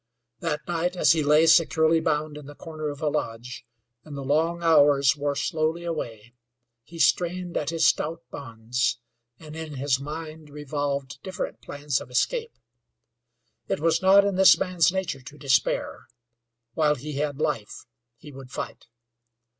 That 0.39 0.67
night 0.67 0.95
as 0.95 1.11
he 1.11 1.21
lay 1.21 1.45
securely 1.45 1.99
bound 1.99 2.35
in 2.35 2.47
the 2.47 2.55
corner 2.55 2.89
of 2.89 3.03
a 3.03 3.07
lodge, 3.07 3.67
and 4.03 4.17
the 4.17 4.23
long 4.23 4.63
hours 4.63 5.15
wore 5.15 5.35
slowly 5.35 5.83
away, 5.83 6.33
he 6.83 6.97
strained 6.97 7.55
at 7.55 7.69
his 7.69 7.85
stout 7.85 8.23
bonds, 8.31 8.97
and 9.37 9.55
in 9.55 9.75
his 9.75 9.99
mind 9.99 10.49
revolved 10.49 11.21
different 11.21 11.61
plans 11.61 12.01
of 12.01 12.09
escape. 12.09 12.57
It 13.67 13.79
was 13.79 14.01
not 14.01 14.25
in 14.25 14.37
this 14.37 14.57
man's 14.57 14.91
nature 14.91 15.21
to 15.21 15.37
despair; 15.37 16.07
while 16.73 16.95
he 16.95 17.17
had 17.17 17.37
life 17.39 17.85
he 18.17 18.31
would 18.31 18.49
fight. 18.49 18.87